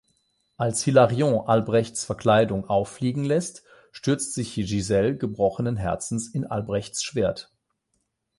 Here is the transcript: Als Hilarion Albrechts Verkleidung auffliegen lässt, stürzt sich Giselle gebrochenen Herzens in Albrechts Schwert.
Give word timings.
Als 0.57 0.83
Hilarion 0.83 1.47
Albrechts 1.47 2.05
Verkleidung 2.05 2.67
auffliegen 2.67 3.23
lässt, 3.23 3.63
stürzt 3.91 4.33
sich 4.33 4.55
Giselle 4.55 5.15
gebrochenen 5.15 5.77
Herzens 5.77 6.27
in 6.27 6.43
Albrechts 6.47 7.03
Schwert. 7.03 7.51